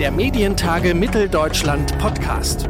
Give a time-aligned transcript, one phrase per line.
[0.00, 2.68] Der Medientage Mitteldeutschland Podcast.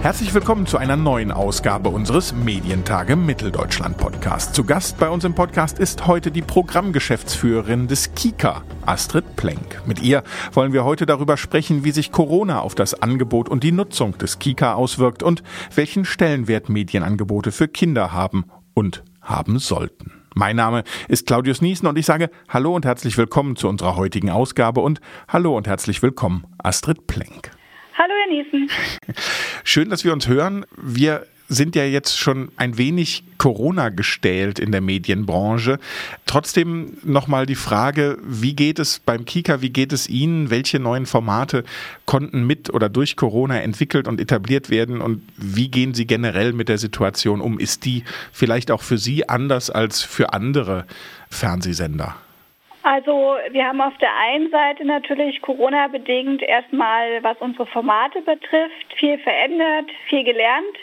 [0.00, 4.54] Herzlich willkommen zu einer neuen Ausgabe unseres Medientage Mitteldeutschland Podcast.
[4.54, 9.82] Zu Gast bei uns im Podcast ist heute die Programmgeschäftsführerin des KIKA, Astrid Plenk.
[9.86, 10.22] Mit ihr
[10.52, 14.38] wollen wir heute darüber sprechen, wie sich Corona auf das Angebot und die Nutzung des
[14.38, 15.42] KIKA auswirkt und
[15.74, 18.44] welchen Stellenwert Medienangebote für Kinder haben
[18.74, 20.23] und haben sollten.
[20.36, 24.30] Mein Name ist Claudius Niesen und ich sage Hallo und herzlich willkommen zu unserer heutigen
[24.30, 27.52] Ausgabe und Hallo und herzlich willkommen, Astrid Plenk.
[27.96, 28.68] Hallo, Herr Niesen.
[29.62, 30.66] Schön, dass wir uns hören.
[30.76, 35.78] Wir sind ja jetzt schon ein wenig Corona gestählt in der Medienbranche.
[36.26, 40.50] Trotzdem nochmal die Frage, wie geht es beim Kika, wie geht es Ihnen?
[40.50, 41.64] Welche neuen Formate
[42.06, 45.00] konnten mit oder durch Corona entwickelt und etabliert werden?
[45.00, 47.58] Und wie gehen Sie generell mit der Situation um?
[47.58, 50.86] Ist die vielleicht auch für Sie anders als für andere
[51.30, 52.16] Fernsehsender?
[52.84, 59.18] Also wir haben auf der einen Seite natürlich Corona-bedingt erstmal, was unsere Formate betrifft, viel
[59.18, 60.76] verändert, viel gelernt.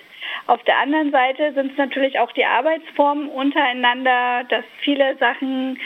[0.48, 5.80] Auf der anderen Seite sind es natürlich auch die Arbeitsformen untereinander, dass viele Sachen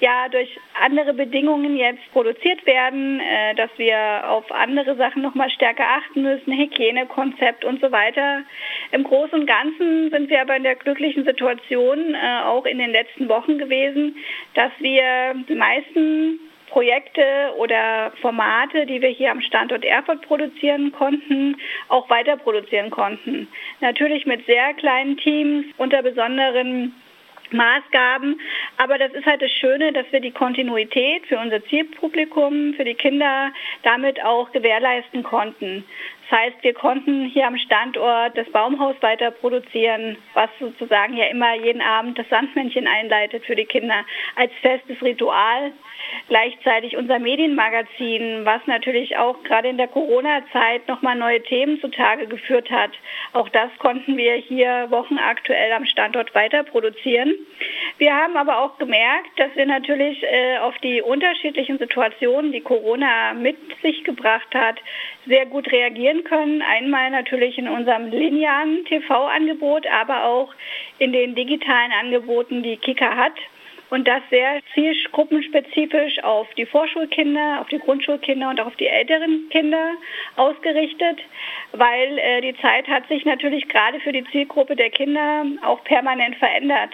[0.00, 5.84] ja durch andere Bedingungen jetzt produziert werden, äh, dass wir auf andere Sachen nochmal stärker
[5.86, 8.42] achten müssen, Hygienekonzept und so weiter.
[8.90, 12.90] Im Großen und Ganzen sind wir aber in der glücklichen Situation, äh, auch in den
[12.90, 14.16] letzten Wochen gewesen,
[14.54, 16.40] dass wir die meisten
[16.72, 21.56] Projekte oder Formate, die wir hier am Standort Erfurt produzieren konnten,
[21.88, 23.46] auch weiter produzieren konnten.
[23.80, 26.94] Natürlich mit sehr kleinen Teams unter besonderen
[27.52, 28.40] Maßgaben.
[28.78, 32.94] Aber das ist halt das Schöne, dass wir die Kontinuität für unser Zielpublikum, für die
[32.94, 35.84] Kinder damit auch gewährleisten konnten.
[36.30, 41.54] Das heißt, wir konnten hier am Standort das Baumhaus weiter produzieren, was sozusagen ja immer
[41.54, 44.04] jeden Abend das Sandmännchen einleitet für die Kinder
[44.36, 45.72] als festes Ritual.
[46.28, 52.70] Gleichzeitig unser Medienmagazin, was natürlich auch gerade in der Corona-Zeit nochmal neue Themen zutage geführt
[52.70, 52.90] hat.
[53.32, 57.34] Auch das konnten wir hier wochenaktuell am Standort weiter produzieren.
[57.98, 63.34] Wir haben aber auch gemerkt, dass wir natürlich äh, auf die unterschiedlichen Situationen, die Corona
[63.34, 64.76] mit sich gebracht hat,
[65.26, 66.62] sehr gut reagieren können.
[66.62, 70.54] Einmal natürlich in unserem linearen TV-Angebot, aber auch
[70.98, 73.34] in den digitalen Angeboten, die Kika hat
[73.92, 79.50] und das sehr zielgruppenspezifisch auf die Vorschulkinder, auf die Grundschulkinder und auch auf die älteren
[79.50, 79.90] Kinder
[80.36, 81.20] ausgerichtet,
[81.72, 86.36] weil äh, die Zeit hat sich natürlich gerade für die Zielgruppe der Kinder auch permanent
[86.36, 86.88] verändert.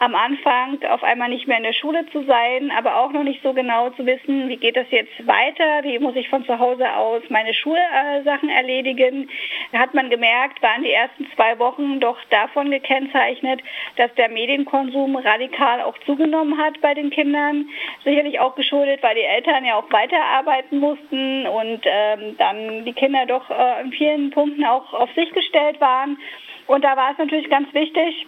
[0.00, 3.44] Am Anfang auf einmal nicht mehr in der Schule zu sein, aber auch noch nicht
[3.44, 6.92] so genau zu wissen, wie geht das jetzt weiter, wie muss ich von zu Hause
[6.96, 9.30] aus meine Schulsachen erledigen.
[9.70, 13.60] Da hat man gemerkt, waren die ersten zwei Wochen doch davon gekennzeichnet,
[13.94, 17.68] dass der Medienkonsum radikal auch zugenommen zugenommen hat bei den Kindern.
[18.04, 23.26] Sicherlich auch geschuldet, weil die Eltern ja auch weiterarbeiten mussten und ähm, dann die Kinder
[23.26, 26.18] doch äh, in vielen Punkten auch auf sich gestellt waren.
[26.66, 28.26] Und da war es natürlich ganz wichtig,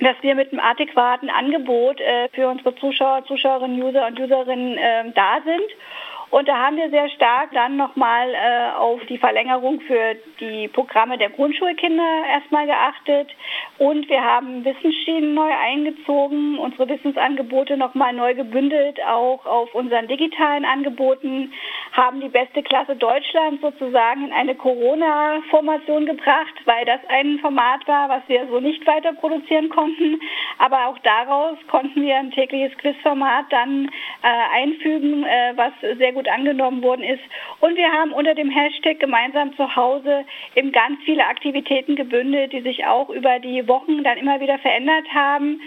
[0.00, 5.10] dass wir mit einem adäquaten Angebot äh, für unsere Zuschauer, Zuschauerinnen, User und Userinnen äh,
[5.14, 5.70] da sind.
[6.32, 11.18] Und da haben wir sehr stark dann nochmal äh, auf die Verlängerung für die Programme
[11.18, 13.28] der Grundschulkinder erstmal geachtet.
[13.76, 20.64] Und wir haben Wissensschienen neu eingezogen, unsere Wissensangebote nochmal neu gebündelt, auch auf unseren digitalen
[20.64, 21.52] Angeboten,
[21.92, 28.08] haben die beste Klasse Deutschlands sozusagen in eine Corona-Formation gebracht, weil das ein Format war,
[28.08, 30.18] was wir so nicht weiter produzieren konnten.
[30.58, 33.90] Aber auch daraus konnten wir ein tägliches Quizformat dann
[34.22, 37.22] äh, einfügen, äh, was sehr gut gut angenommen worden ist.
[37.58, 40.24] Und wir haben unter dem Hashtag gemeinsam zu Hause
[40.54, 45.06] eben ganz viele Aktivitäten gebündelt, die sich auch über die Wochen dann immer wieder verändert
[45.12, 45.60] haben.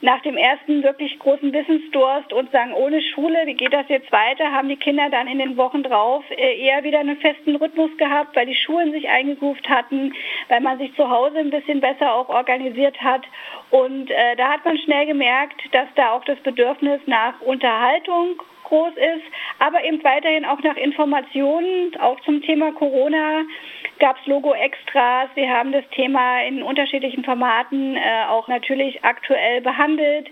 [0.00, 4.50] Nach dem ersten wirklich großen Wissensdurst und sagen, ohne Schule, wie geht das jetzt weiter,
[4.50, 8.34] haben die Kinder dann in den Wochen drauf äh, eher wieder einen festen Rhythmus gehabt,
[8.34, 10.12] weil die Schulen sich eingegroovt hatten,
[10.48, 13.22] weil man sich zu Hause ein bisschen besser auch organisiert hat.
[13.70, 18.94] Und äh, da hat man schnell gemerkt, dass da auch das Bedürfnis nach Unterhaltung groß
[18.94, 19.24] ist,
[19.58, 23.42] aber eben weiterhin auch nach Informationen, auch zum Thema Corona
[23.98, 25.28] gab es Logo-Extras.
[25.34, 30.30] Wir haben das Thema in unterschiedlichen Formaten äh, auch natürlich aktuell behandelt,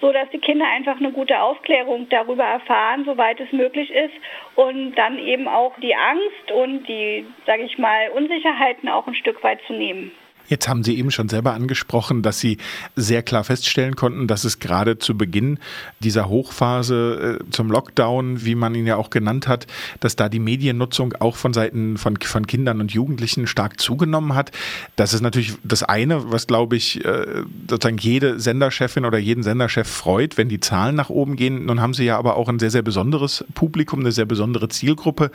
[0.00, 4.14] so dass die Kinder einfach eine gute Aufklärung darüber erfahren, soweit es möglich ist
[4.54, 9.42] und dann eben auch die Angst und die, sage ich mal, Unsicherheiten auch ein Stück
[9.42, 10.12] weit zu nehmen.
[10.50, 12.58] Jetzt haben Sie eben schon selber angesprochen, dass Sie
[12.96, 15.60] sehr klar feststellen konnten, dass es gerade zu Beginn
[16.00, 19.68] dieser Hochphase äh, zum Lockdown, wie man ihn ja auch genannt hat,
[20.00, 24.50] dass da die Mediennutzung auch von Seiten von, von Kindern und Jugendlichen stark zugenommen hat.
[24.96, 29.88] Das ist natürlich das eine, was glaube ich äh, sozusagen jede Senderchefin oder jeden Senderchef
[29.88, 31.66] freut, wenn die Zahlen nach oben gehen.
[31.66, 35.30] Nun haben Sie ja aber auch ein sehr, sehr besonderes Publikum, eine sehr besondere Zielgruppe.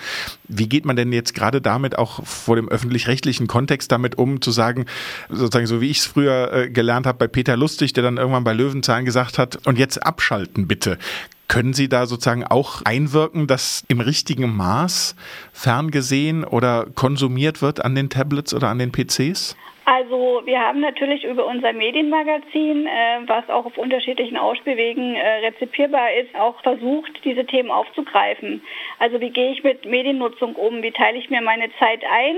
[0.50, 4.51] Wie geht man denn jetzt gerade damit auch vor dem öffentlich-rechtlichen Kontext damit um, zu
[4.51, 4.85] sagen,
[5.29, 8.43] sozusagen so wie ich es früher äh, gelernt habe bei Peter Lustig, der dann irgendwann
[8.43, 10.97] bei Löwenzahlen gesagt hat, und jetzt abschalten bitte.
[11.47, 15.15] Können Sie da sozusagen auch einwirken, dass im richtigen Maß
[15.53, 19.55] ferngesehen oder konsumiert wird an den Tablets oder an den PCs?
[19.87, 26.11] Also wir haben natürlich über unser Medienmagazin, äh, was auch auf unterschiedlichen Ausspielwegen äh, rezipierbar
[26.13, 28.63] ist, auch versucht, diese Themen aufzugreifen.
[28.97, 30.81] Also wie gehe ich mit Mediennutzung um?
[30.81, 32.35] Wie teile ich mir meine Zeit ein?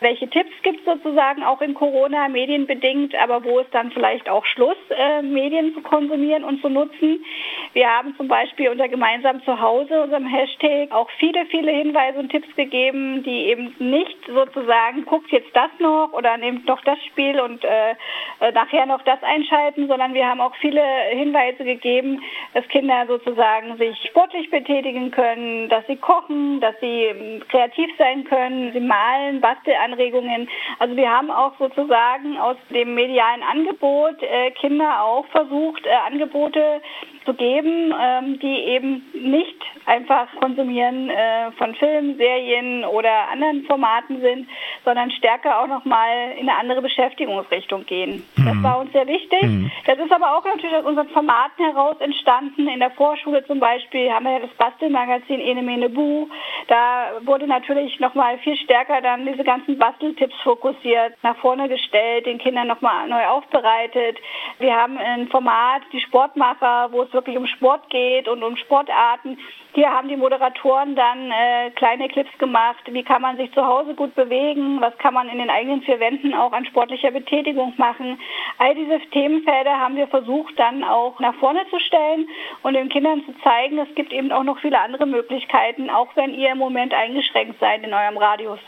[0.00, 4.44] Welche Tipps gibt es sozusagen auch in Corona medienbedingt, aber wo ist dann vielleicht auch
[4.44, 7.24] Schluss, äh, Medien zu konsumieren und zu nutzen?
[7.72, 12.28] Wir haben zum Beispiel unter Gemeinsam zu Hause, unserem Hashtag, auch viele, viele Hinweise und
[12.28, 17.40] Tipps gegeben, die eben nicht sozusagen, guckt jetzt das noch oder nehmt noch das Spiel
[17.40, 17.92] und äh,
[18.40, 22.22] äh, nachher noch das einschalten, sondern wir haben auch viele Hinweise gegeben,
[22.54, 28.24] dass Kinder sozusagen sich sportlich betätigen können, dass sie kochen, dass sie ähm, kreativ sein
[28.24, 30.48] können, sie malen, Bastelanregungen.
[30.78, 36.80] Also wir haben auch sozusagen aus dem medialen Angebot äh, Kinder auch versucht, äh, Angebote
[37.24, 39.56] zu geben, ähm, die eben nicht
[39.86, 44.48] einfach konsumieren äh, von Filmen, Serien oder anderen Formaten sind,
[44.84, 48.24] sondern stärker auch nochmal in eine andere Beschäftigungsrichtung gehen.
[48.36, 48.44] Mhm.
[48.44, 49.42] Das war uns sehr wichtig.
[49.42, 49.70] Mhm.
[49.86, 52.68] Das ist aber auch natürlich aus unseren Formaten heraus entstanden.
[52.68, 56.28] In der Vorschule zum Beispiel haben wir ja das Bastelmagazin Ene Mene Bu.
[56.68, 62.38] Da wurde natürlich nochmal viel stärker dann diese ganzen Basteltipps fokussiert, nach vorne gestellt, den
[62.38, 64.18] Kindern nochmal neu aufbereitet.
[64.58, 69.38] Wir haben ein Format, die Sportmacher, wo es wirklich um Sport geht und um Sportarten.
[69.74, 73.94] Hier haben die Moderatoren dann äh, kleine Clips gemacht, wie kann man sich zu Hause
[73.94, 78.20] gut bewegen, was kann man in den eigenen vier Wänden auch an sportlicher Betätigung machen.
[78.58, 82.28] All diese Themenfelder haben wir versucht dann auch nach vorne zu stellen
[82.62, 86.34] und den Kindern zu zeigen, es gibt eben auch noch viele andere Möglichkeiten, auch wenn
[86.34, 88.60] ihr im Moment eingeschränkt seid in eurem Radius.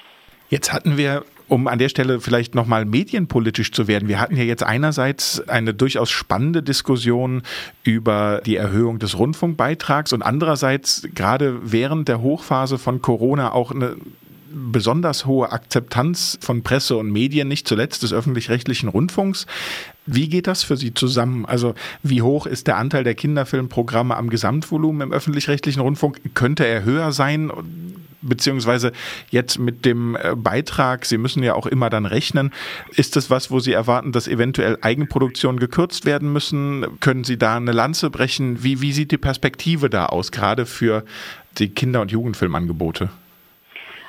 [0.48, 1.24] Jetzt hatten wir
[1.54, 4.08] um an der Stelle vielleicht nochmal medienpolitisch zu werden.
[4.08, 7.42] Wir hatten ja jetzt einerseits eine durchaus spannende Diskussion
[7.84, 13.94] über die Erhöhung des Rundfunkbeitrags und andererseits gerade während der Hochphase von Corona auch eine
[14.52, 19.46] besonders hohe Akzeptanz von Presse und Medien, nicht zuletzt des öffentlich-rechtlichen Rundfunks.
[20.06, 21.44] Wie geht das für Sie zusammen?
[21.46, 26.20] Also wie hoch ist der Anteil der Kinderfilmprogramme am Gesamtvolumen im öffentlich-rechtlichen Rundfunk?
[26.34, 27.50] Könnte er höher sein?
[28.28, 28.92] Beziehungsweise
[29.30, 32.52] jetzt mit dem äh, Beitrag, Sie müssen ja auch immer dann rechnen,
[32.90, 36.98] ist das was, wo Sie erwarten, dass eventuell Eigenproduktionen gekürzt werden müssen?
[37.00, 38.62] Können Sie da eine Lanze brechen?
[38.62, 41.04] Wie, wie sieht die Perspektive da aus, gerade für
[41.58, 43.10] die Kinder- und Jugendfilmangebote?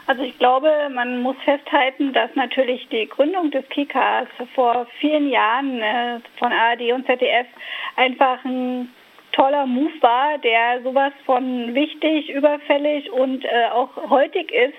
[0.08, 5.82] Also ich glaube, man muss festhalten, dass natürlich die Gründung des Kikas vor vielen Jahren
[5.82, 7.48] äh, von ARD und ZDF
[7.96, 8.90] einfach ein
[9.36, 14.74] toller Move war, der sowas von wichtig, überfällig und äh, auch heutig ist,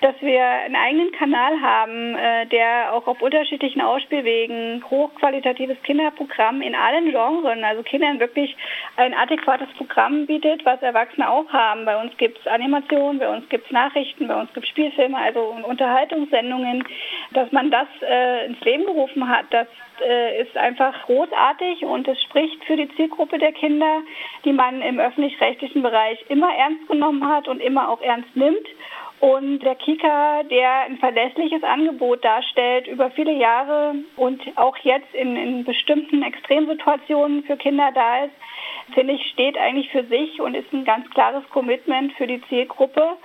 [0.00, 6.74] dass wir einen eigenen Kanal haben, äh, der auch auf unterschiedlichen Ausspielwegen hochqualitatives Kinderprogramm in
[6.74, 8.54] allen Genres, also Kindern wirklich
[8.96, 11.84] ein adäquates Programm bietet, was Erwachsene auch haben.
[11.84, 15.16] Bei uns gibt es Animationen, bei uns gibt es Nachrichten, bei uns gibt es Spielfilme,
[15.16, 16.84] also Unterhaltungssendungen.
[17.32, 19.66] Dass man das äh, ins Leben gerufen hat, das
[20.06, 24.02] äh, ist einfach großartig und es spricht für die Zielgruppe der Kinder,
[24.44, 28.66] die man im öffentlich-rechtlichen Bereich immer ernst genommen hat und immer auch ernst nimmt.
[29.20, 35.36] Und der Kika, der ein verlässliches Angebot darstellt über viele Jahre und auch jetzt in,
[35.36, 38.34] in bestimmten Extremsituationen für Kinder da ist,
[38.92, 43.16] finde ich, steht eigentlich für sich und ist ein ganz klares Commitment für die Zielgruppe,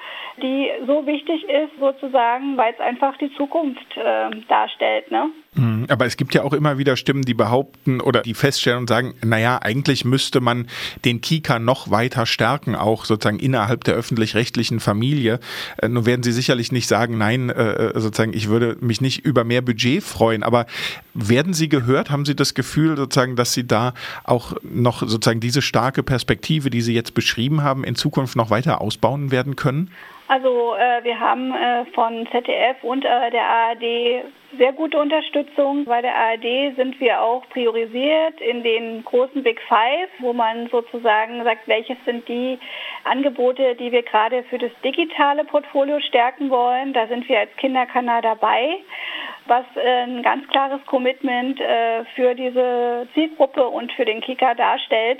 [0.41, 5.11] die so wichtig ist sozusagen, weil es einfach die Zukunft äh, darstellt.
[5.11, 5.29] Ne?
[5.53, 8.87] Mhm, aber es gibt ja auch immer wieder Stimmen, die behaupten oder die feststellen und
[8.87, 10.67] sagen, naja, eigentlich müsste man
[11.03, 15.41] den Kika noch weiter stärken, auch sozusagen innerhalb der öffentlich-rechtlichen Familie.
[15.75, 19.25] Äh, nun werden Sie sicherlich nicht sagen, nein, äh, äh, sozusagen, ich würde mich nicht
[19.25, 20.67] über mehr Budget freuen, aber
[21.13, 22.11] werden Sie gehört?
[22.11, 23.93] Haben Sie das Gefühl sozusagen, dass Sie da
[24.23, 28.79] auch noch sozusagen diese starke Perspektive, die Sie jetzt beschrieben haben, in Zukunft noch weiter
[28.79, 29.91] ausbauen werden können?
[30.31, 34.23] Also äh, wir haben äh, von ZDF und äh, der ARD
[34.57, 35.83] sehr gute Unterstützung.
[35.83, 41.43] Bei der ARD sind wir auch priorisiert in den großen Big Five, wo man sozusagen
[41.43, 42.57] sagt, welches sind die
[43.03, 46.93] Angebote, die wir gerade für das digitale Portfolio stärken wollen.
[46.93, 48.77] Da sind wir als Kinderkanal dabei.
[49.45, 55.19] Was äh, ein ganz klares Commitment äh, für diese Zielgruppe und für den Kika darstellt.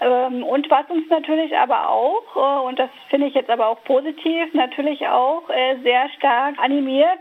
[0.00, 3.82] Ähm, und was uns natürlich aber auch, äh, und das finde ich jetzt aber auch
[3.84, 5.42] positiv, natürlich auch
[5.82, 7.20] sehr stark animiert,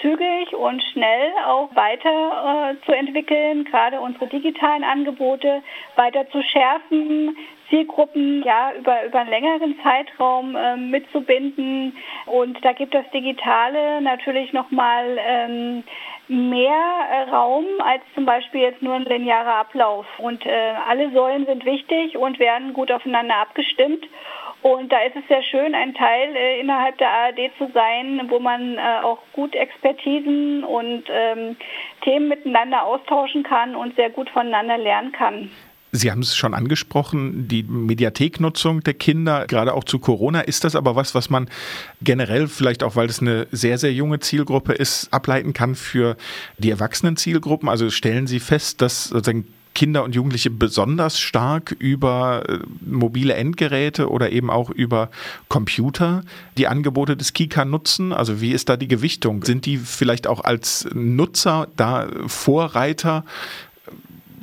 [0.00, 5.62] zügig und schnell auch weiter zu entwickeln, gerade unsere digitalen Angebote
[5.96, 7.36] weiter zu schärfen,
[7.70, 11.96] Zielgruppen ja über, über einen längeren Zeitraum äh, mitzubinden.
[12.26, 15.84] Und da gibt das Digitale natürlich nochmal ähm,
[16.28, 20.06] mehr äh, Raum als zum Beispiel jetzt nur ein linearer Ablauf.
[20.18, 24.06] Und äh, alle Säulen sind wichtig und werden gut aufeinander abgestimmt.
[24.62, 28.38] Und da ist es sehr schön, ein Teil äh, innerhalb der ARD zu sein, wo
[28.38, 31.56] man äh, auch gut Expertisen und ähm,
[32.02, 35.50] Themen miteinander austauschen kann und sehr gut voneinander lernen kann.
[35.92, 40.40] Sie haben es schon angesprochen, die Mediatheknutzung der Kinder, gerade auch zu Corona.
[40.40, 41.48] Ist das aber was, was man
[42.00, 46.16] generell, vielleicht auch, weil es eine sehr, sehr junge Zielgruppe ist, ableiten kann für
[46.58, 47.68] die erwachsenen Zielgruppen?
[47.68, 54.10] Also stellen Sie fest, dass sozusagen Kinder und Jugendliche besonders stark über äh, mobile Endgeräte
[54.10, 55.10] oder eben auch über
[55.48, 56.22] Computer
[56.58, 58.12] die Angebote des Kika nutzen?
[58.12, 59.44] Also wie ist da die Gewichtung?
[59.44, 63.24] Sind die vielleicht auch als Nutzer da Vorreiter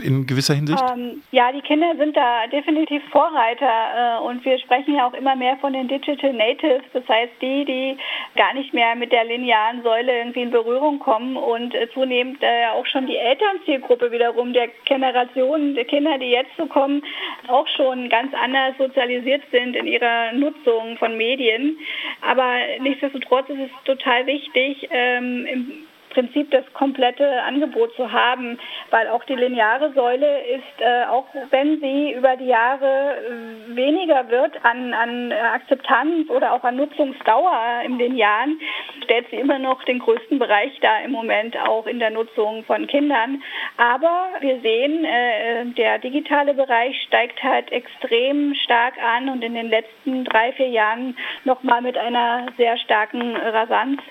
[0.01, 0.83] in gewisser Hinsicht?
[0.93, 5.35] Ähm, ja, die Kinder sind da definitiv Vorreiter äh, und wir sprechen ja auch immer
[5.35, 7.97] mehr von den Digital Natives, das heißt die, die
[8.35, 12.67] gar nicht mehr mit der linearen Säule irgendwie in Berührung kommen und äh, zunehmend äh,
[12.73, 17.03] auch schon die Elternzielgruppe wiederum der Generationen der Kinder, die jetzt so kommen,
[17.47, 21.77] auch schon ganz anders sozialisiert sind in ihrer Nutzung von Medien.
[22.21, 28.57] Aber nichtsdestotrotz ist es total wichtig, ähm, im Prinzip das komplette Angebot zu haben,
[28.89, 34.29] weil auch die lineare Säule ist, äh, auch wenn sie über die Jahre äh, weniger
[34.29, 38.59] wird an, an Akzeptanz oder auch an Nutzungsdauer im Linearen,
[39.03, 42.87] stellt sie immer noch den größten Bereich da im Moment auch in der Nutzung von
[42.87, 43.41] Kindern.
[43.77, 49.69] Aber wir sehen, äh, der digitale Bereich steigt halt extrem stark an und in den
[49.69, 54.01] letzten drei, vier Jahren nochmal mit einer sehr starken Rasanz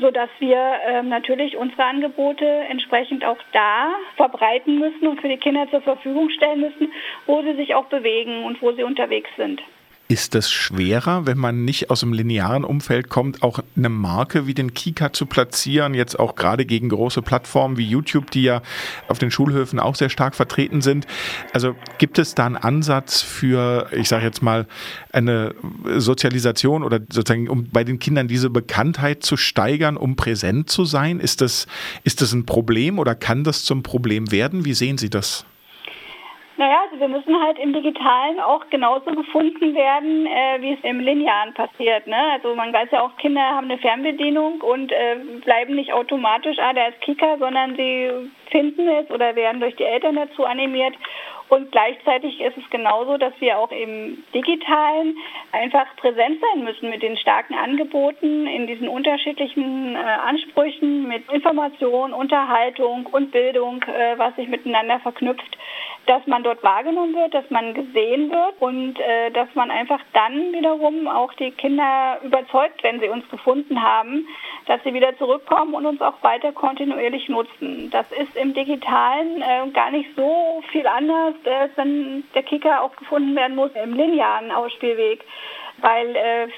[0.00, 5.68] sodass wir ähm, natürlich unsere Angebote entsprechend auch da verbreiten müssen und für die Kinder
[5.70, 6.92] zur Verfügung stellen müssen,
[7.26, 9.62] wo sie sich auch bewegen und wo sie unterwegs sind.
[10.10, 14.54] Ist das schwerer, wenn man nicht aus dem linearen Umfeld kommt, auch eine Marke wie
[14.54, 18.60] den Kika zu platzieren, jetzt auch gerade gegen große Plattformen wie YouTube, die ja
[19.06, 21.06] auf den Schulhöfen auch sehr stark vertreten sind?
[21.52, 24.66] Also gibt es da einen Ansatz für, ich sage jetzt mal,
[25.12, 25.54] eine
[25.98, 31.20] Sozialisation oder sozusagen, um bei den Kindern diese Bekanntheit zu steigern, um präsent zu sein?
[31.20, 31.68] Ist das,
[32.02, 34.64] ist das ein Problem oder kann das zum Problem werden?
[34.64, 35.44] Wie sehen Sie das?
[36.60, 41.00] Naja, also wir müssen halt im Digitalen auch genauso gefunden werden, äh, wie es im
[41.00, 42.06] Linearen passiert.
[42.06, 42.32] Ne?
[42.32, 46.74] Also man weiß ja auch, Kinder haben eine Fernbedienung und äh, bleiben nicht automatisch, ah,
[46.74, 48.10] der ist Kika, sondern sie
[48.50, 50.92] finden es oder werden durch die Eltern dazu animiert.
[51.48, 55.16] Und gleichzeitig ist es genauso, dass wir auch im digitalen
[55.52, 62.12] einfach präsent sein müssen mit den starken Angeboten in diesen unterschiedlichen äh, Ansprüchen mit Information,
[62.12, 65.56] Unterhaltung und Bildung, äh, was sich miteinander verknüpft
[66.06, 70.52] dass man dort wahrgenommen wird, dass man gesehen wird und äh, dass man einfach dann
[70.52, 74.26] wiederum auch die Kinder überzeugt, wenn sie uns gefunden haben,
[74.66, 77.90] dass sie wieder zurückkommen und uns auch weiter kontinuierlich nutzen.
[77.90, 82.96] Das ist im digitalen äh, gar nicht so viel anders, äh, wenn der Kicker auch
[82.96, 85.24] gefunden werden muss im linearen Ausspielweg,
[85.78, 86.48] weil äh,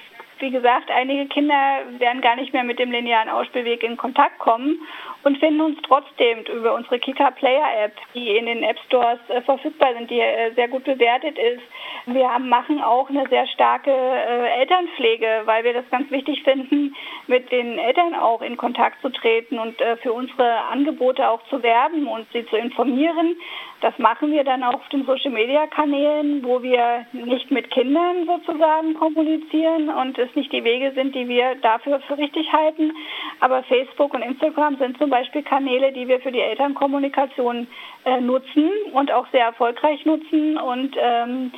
[0.42, 1.54] wie gesagt, einige Kinder
[1.98, 4.80] werden gar nicht mehr mit dem linearen Ausspielweg in Kontakt kommen
[5.22, 9.40] und finden uns trotzdem über unsere Kika Player App, die in den App Stores äh,
[9.42, 11.62] verfügbar sind, die äh, sehr gut bewertet ist.
[12.06, 16.96] Wir haben, machen auch eine sehr starke äh, Elternpflege, weil wir das ganz wichtig finden,
[17.28, 21.62] mit den Eltern auch in Kontakt zu treten und äh, für unsere Angebote auch zu
[21.62, 23.36] werben und sie zu informieren.
[23.80, 30.18] Das machen wir dann auf den Social-Media-Kanälen, wo wir nicht mit Kindern sozusagen kommunizieren und
[30.18, 32.92] es nicht die Wege sind, die wir dafür für richtig halten.
[33.40, 37.66] Aber Facebook und Instagram sind zum Beispiel Kanäle, die wir für die Elternkommunikation
[38.04, 40.58] äh, nutzen und auch sehr erfolgreich nutzen.
[40.58, 41.52] Und ähm,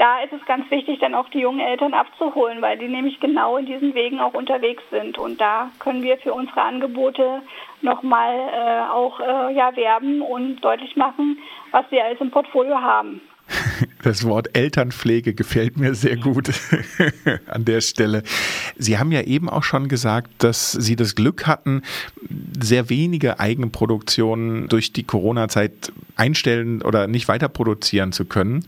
[0.00, 3.58] da ist es ganz wichtig, dann auch die jungen Eltern abzuholen, weil die nämlich genau
[3.58, 5.18] in diesen Wegen auch unterwegs sind.
[5.18, 7.42] Und da können wir für unsere Angebote
[7.82, 11.38] nochmal äh, auch äh, ja, werben und deutlich machen,
[11.70, 13.20] was wir alles im Portfolio haben.
[14.02, 16.50] Das Wort Elternpflege gefällt mir sehr gut
[17.46, 18.22] an der Stelle.
[18.78, 21.82] Sie haben ja eben auch schon gesagt, dass Sie das Glück hatten,
[22.60, 28.64] sehr wenige Eigenproduktionen durch die Corona-Zeit einstellen oder nicht weiter produzieren zu können.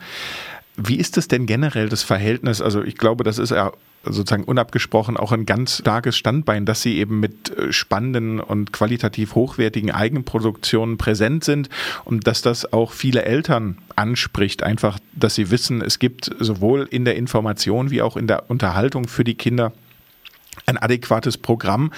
[0.76, 2.62] Wie ist es denn generell das Verhältnis?
[2.62, 3.72] Also ich glaube, das ist ja
[4.04, 9.34] sozusagen unabgesprochen auch ein ganz starkes Standbein, dass sie eben mit äh, spannenden und qualitativ
[9.34, 11.68] hochwertigen Eigenproduktionen präsent sind
[12.04, 17.04] und dass das auch viele Eltern anspricht, einfach, dass sie wissen, es gibt sowohl in
[17.04, 19.72] der Information wie auch in der Unterhaltung für die Kinder
[20.72, 21.92] ein adäquates Programm.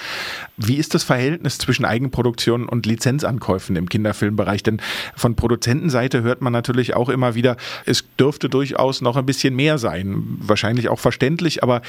[0.57, 4.63] Wie ist das Verhältnis zwischen Eigenproduktion und Lizenzankäufen im Kinderfilmbereich?
[4.63, 4.81] Denn
[5.17, 9.79] von Produzentenseite hört man natürlich auch immer wieder, es dürfte durchaus noch ein bisschen mehr
[9.79, 10.23] sein.
[10.39, 11.83] Wahrscheinlich auch verständlich, aber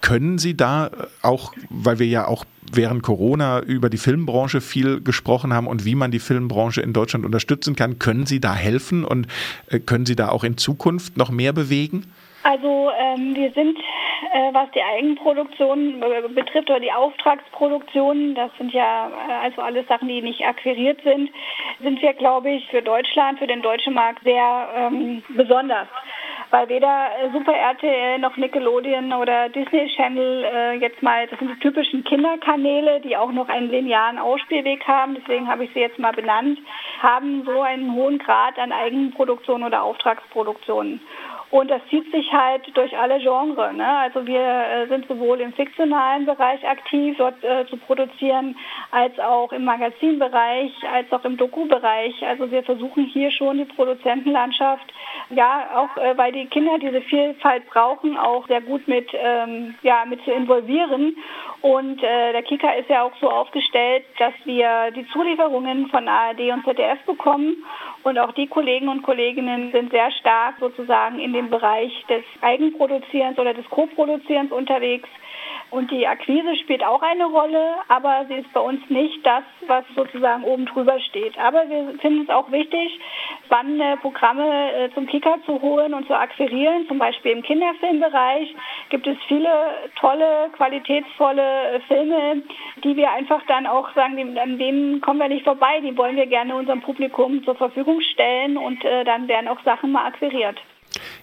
[0.00, 0.90] können Sie da
[1.22, 5.94] auch, weil wir ja auch während Corona über die Filmbranche viel gesprochen haben und wie
[5.94, 9.26] man die Filmbranche in Deutschland unterstützen kann, können Sie da helfen und
[9.68, 12.06] äh, können Sie da auch in Zukunft noch mehr bewegen?
[12.42, 13.76] Also ähm, wir sind,
[14.52, 20.08] was die Eigenproduktion äh, betrifft oder die Auftragsproduktion, das sind ja äh, also alles Sachen,
[20.08, 21.30] die nicht akquiriert sind,
[21.80, 25.86] sind wir, glaube ich, für Deutschland, für den deutschen Markt sehr ähm, besonders.
[26.50, 31.50] Weil weder äh, Super RTL noch Nickelodeon oder Disney Channel äh, jetzt mal, das sind
[31.50, 36.00] die typischen Kinderkanäle, die auch noch einen linearen Ausspielweg haben, deswegen habe ich sie jetzt
[36.00, 36.58] mal benannt,
[37.00, 41.00] haben so einen hohen Grad an Eigenproduktion oder Auftragsproduktion.
[41.50, 43.72] Und das zieht sich halt durch alle Genres.
[43.74, 43.86] Ne?
[43.86, 48.56] Also wir äh, sind sowohl im fiktionalen Bereich aktiv, dort äh, zu produzieren,
[48.90, 52.26] als auch im Magazinbereich, als auch im Doku-Bereich.
[52.26, 54.92] Also wir versuchen hier schon die Produzentenlandschaft,
[55.30, 60.04] ja, auch äh, weil die Kinder diese Vielfalt brauchen, auch sehr gut mit, ähm, ja,
[60.06, 61.16] mit zu involvieren.
[61.64, 66.40] Und äh, der Kika ist ja auch so aufgestellt, dass wir die Zulieferungen von ARD
[66.52, 67.64] und ZDF bekommen.
[68.02, 73.38] Und auch die Kollegen und Kolleginnen sind sehr stark sozusagen in dem Bereich des Eigenproduzierens
[73.38, 75.08] oder des Co-Produzierens unterwegs.
[75.74, 79.84] Und die Akquise spielt auch eine Rolle, aber sie ist bei uns nicht das, was
[79.96, 81.36] sozusagen oben drüber steht.
[81.36, 83.00] Aber wir finden es auch wichtig,
[83.46, 86.86] spannende Programme äh, zum Kicker zu holen und zu akquirieren.
[86.86, 88.54] Zum Beispiel im Kinderfilmbereich
[88.90, 89.50] gibt es viele
[89.98, 92.42] tolle, qualitätsvolle äh, Filme,
[92.84, 95.80] die wir einfach dann auch sagen, an denen kommen wir nicht vorbei.
[95.80, 99.90] Die wollen wir gerne unserem Publikum zur Verfügung stellen und äh, dann werden auch Sachen
[99.90, 100.56] mal akquiriert.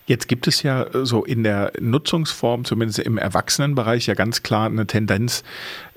[0.06, 4.68] Jetzt gibt es ja äh, so in der Nutzungsform, zumindest im Erwachsenenbereich, ja ganz klar
[4.68, 5.44] eine Tendenz,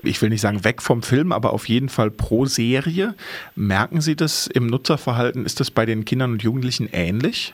[0.03, 3.15] ich will nicht sagen weg vom Film, aber auf jeden Fall pro Serie.
[3.55, 5.45] Merken Sie das im Nutzerverhalten?
[5.45, 7.53] Ist das bei den Kindern und Jugendlichen ähnlich?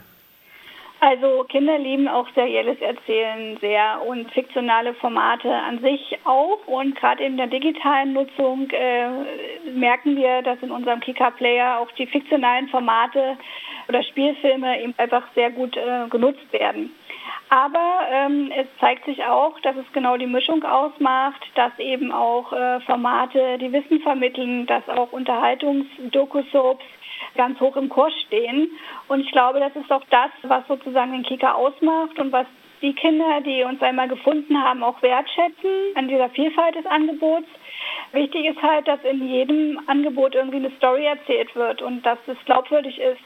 [1.04, 6.60] Also Kinder lieben auch serielles Erzählen sehr und fiktionale Formate an sich auch.
[6.68, 9.10] Und gerade in der digitalen Nutzung äh,
[9.74, 13.36] merken wir, dass in unserem Kika-Player auch die fiktionalen Formate
[13.90, 16.92] oder Spielfilme eben einfach sehr gut äh, genutzt werden.
[17.50, 22.54] Aber ähm, es zeigt sich auch, dass es genau die Mischung ausmacht, dass eben auch
[22.54, 26.86] äh, Formate, die Wissen vermitteln, dass auch Unterhaltungs-Doku-Soaps
[27.36, 28.72] ganz hoch im Kurs stehen.
[29.08, 32.48] Und ich glaube, das ist auch das, was sozusagen den Kika ausmacht und was
[32.82, 37.48] die Kinder, die uns einmal gefunden haben, auch wertschätzen an dieser Vielfalt des Angebots.
[38.12, 42.38] Wichtig ist halt, dass in jedem Angebot irgendwie eine Story erzählt wird und dass es
[42.46, 43.22] glaubwürdig ist.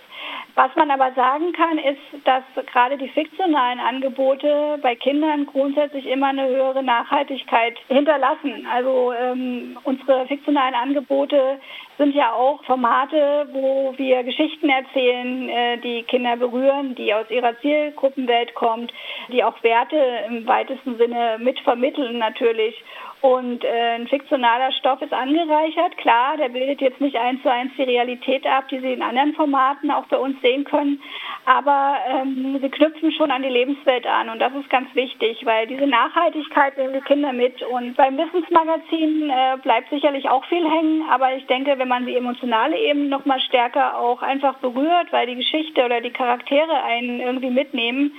[0.55, 6.27] Was man aber sagen kann, ist, dass gerade die fiktionalen Angebote bei Kindern grundsätzlich immer
[6.27, 8.65] eine höhere Nachhaltigkeit hinterlassen.
[8.71, 11.59] Also ähm, unsere fiktionalen Angebote
[11.97, 17.59] sind ja auch Formate, wo wir Geschichten erzählen, äh, die Kinder berühren, die aus ihrer
[17.59, 18.93] Zielgruppenwelt kommt,
[19.29, 22.81] die auch Werte im weitesten Sinne mitvermitteln natürlich.
[23.21, 27.71] Und äh, ein fiktionaler Stoff ist angereichert, klar, der bildet jetzt nicht eins zu eins
[27.75, 31.01] die Realität ab, die Sie in anderen Formaten auch bei uns sehen können,
[31.45, 35.67] aber ähm, sie knüpfen schon an die Lebenswelt an und das ist ganz wichtig, weil
[35.67, 41.03] diese Nachhaltigkeit nehmen die Kinder mit und beim Wissensmagazin äh, bleibt sicherlich auch viel hängen,
[41.09, 45.27] aber ich denke, wenn man die emotionale Ebene noch mal stärker auch einfach berührt, weil
[45.27, 48.13] die Geschichte oder die Charaktere einen irgendwie mitnehmen,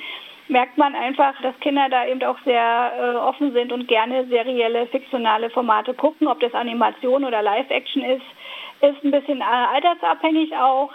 [0.48, 4.86] merkt man einfach, dass Kinder da eben auch sehr äh, offen sind und gerne serielle,
[4.86, 6.28] fiktionale Formate gucken.
[6.28, 8.26] Ob das Animation oder Live-Action ist,
[8.80, 10.90] ist ein bisschen äh, altersabhängig auch.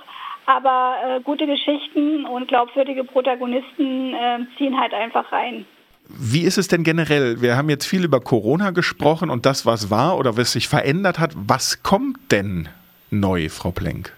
[0.45, 5.65] Aber äh, gute Geschichten und glaubwürdige Protagonisten äh, ziehen halt einfach rein.
[6.08, 7.41] Wie ist es denn generell?
[7.41, 11.19] Wir haben jetzt viel über Corona gesprochen und das, was war oder was sich verändert
[11.19, 11.32] hat.
[11.36, 12.67] Was kommt denn
[13.12, 14.13] neu, Frau Plenk?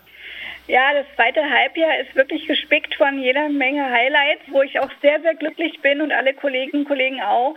[0.68, 5.20] Ja, das zweite Halbjahr ist wirklich gespickt von jeder Menge Highlights, wo ich auch sehr,
[5.22, 7.56] sehr glücklich bin und alle Kolleginnen und Kollegen auch.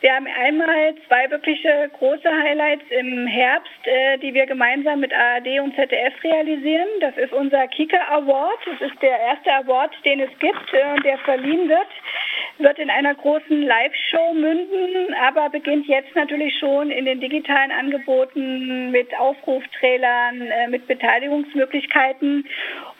[0.00, 5.60] Wir haben einmal zwei wirkliche große Highlights im Herbst, äh, die wir gemeinsam mit ARD
[5.60, 6.88] und ZDF realisieren.
[7.00, 8.58] Das ist unser Kika Award.
[8.64, 11.88] Das ist der erste Award, den es gibt äh, und der verliehen wird
[12.60, 18.90] wird in einer großen Live-Show münden, aber beginnt jetzt natürlich schon in den digitalen Angeboten
[18.90, 22.46] mit Aufruftrailern, äh, mit Beteiligungsmöglichkeiten.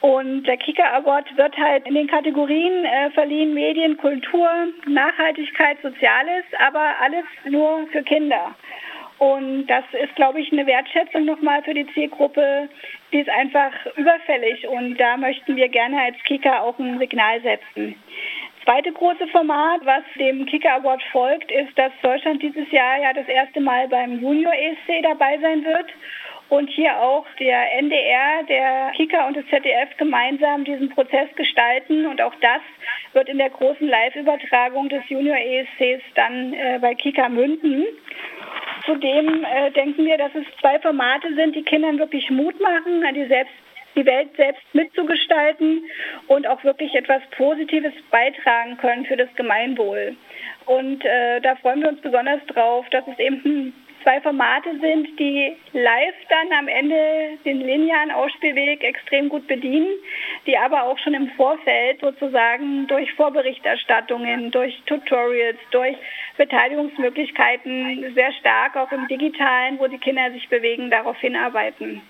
[0.00, 4.48] Und der Kika Award wird halt in den Kategorien äh, verliehen Medien, Kultur,
[4.86, 8.54] Nachhaltigkeit, Soziales, aber alles nur für Kinder.
[9.18, 12.70] Und das ist, glaube ich, eine Wertschätzung nochmal für die Zielgruppe.
[13.12, 17.96] Die ist einfach überfällig und da möchten wir gerne als Kika auch ein Signal setzen
[18.64, 23.28] zweite große Format, was dem Kicker Award folgt, ist, dass Deutschland dieses Jahr ja das
[23.28, 25.86] erste Mal beim Junior ESC dabei sein wird
[26.50, 32.20] und hier auch der NDR, der Kika und das ZDF gemeinsam diesen Prozess gestalten und
[32.20, 32.60] auch das
[33.12, 37.84] wird in der großen Live-Übertragung des Junior ESCs dann äh, bei Kika münden.
[38.84, 43.14] Zudem äh, denken wir, dass es zwei Formate sind, die Kindern wirklich Mut machen, an
[43.14, 43.54] die selbst
[43.96, 45.84] die Welt selbst mitzugestalten
[46.28, 50.16] und auch wirklich etwas Positives beitragen können für das Gemeinwohl.
[50.66, 53.72] Und äh, da freuen wir uns besonders drauf, dass es eben
[54.02, 59.88] zwei Formate sind, die live dann am Ende den linearen Ausspielweg extrem gut bedienen,
[60.46, 65.96] die aber auch schon im Vorfeld sozusagen durch Vorberichterstattungen, durch Tutorials, durch
[66.36, 72.00] Beteiligungsmöglichkeiten sehr stark auch im digitalen, wo die Kinder sich bewegen, darauf hinarbeiten.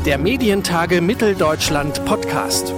[0.05, 2.73] Der Medientage Mitteldeutschland Podcast.